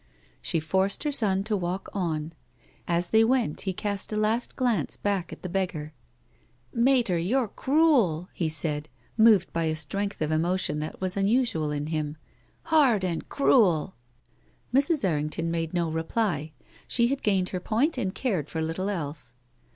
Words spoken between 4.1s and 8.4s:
a last glance back at the beggar. "Mater, you're cruel!"